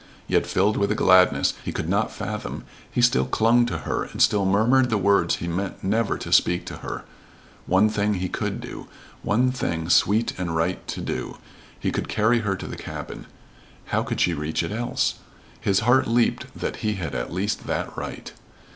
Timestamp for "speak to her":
6.33-7.03